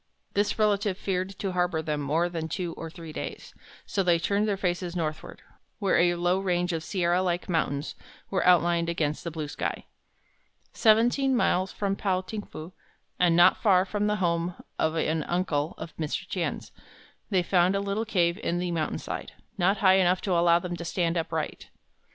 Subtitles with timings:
[0.33, 3.53] This relative feared to harbor them more than two or three days,
[3.85, 5.43] so they turned their faces northward,
[5.77, 7.93] where a low range of sierra like mountains
[8.31, 9.85] was outlined against the blue sky.
[10.73, 12.73] Seventeen miles from Pao ting fu,
[13.19, 16.27] and not far from the home of an uncle of Mr.
[16.27, 16.71] Tien's,
[17.29, 20.83] they found a little cave in the mountainside, not high enough to allow them to
[20.83, 21.69] stand upright.